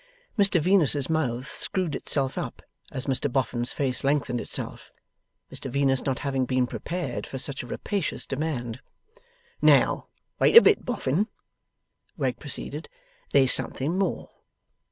[0.35, 4.91] Mr Venus's mouth screwed itself up, as Mr Boffin's face lengthened itself,
[5.53, 8.79] Mr Venus not having been prepared for such a rapacious demand.
[9.61, 10.07] 'Now,
[10.39, 11.27] wait a bit, Boffin,'
[12.17, 12.89] Wegg proceeded,
[13.31, 14.29] 'there's something more.